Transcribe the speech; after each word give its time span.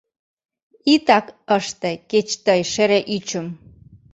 Итак 0.93 1.25
ыште 1.57 1.91
кеч 2.09 2.27
тый 2.45 2.61
шере 2.73 2.99
ӱчым! 3.15 3.47